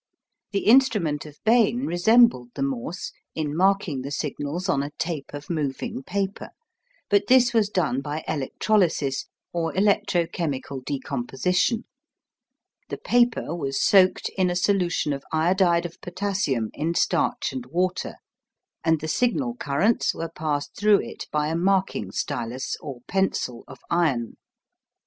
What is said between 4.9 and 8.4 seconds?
tape of moving paper, but this was done by